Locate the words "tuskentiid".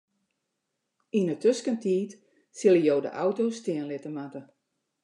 1.43-2.11